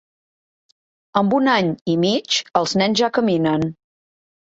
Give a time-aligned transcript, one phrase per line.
[1.19, 3.67] Amb un any i mig, els nens ja caminen.